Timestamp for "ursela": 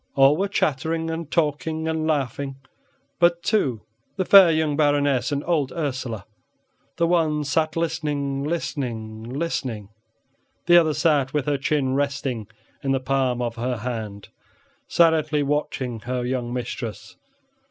5.71-6.25